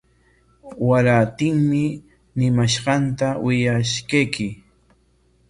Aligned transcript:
Warantinmi 0.87 1.83
ñimanqanta 2.37 3.27
willashqayki. 3.45 4.47